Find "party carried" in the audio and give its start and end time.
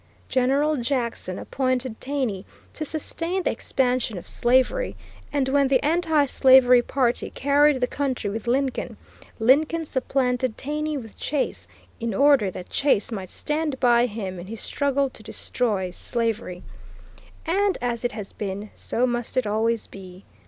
6.81-7.79